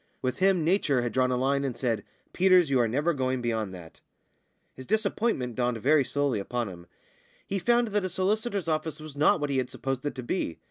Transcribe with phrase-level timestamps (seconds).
[0.23, 2.03] With him Nature had drawn a line, and said,
[2.33, 4.01] "Peters, you are never going beyond that."
[4.73, 6.87] His disappointment dawned very slowly upon him.
[7.45, 10.57] He found that a solicitor's office was not what he had supposed it to be.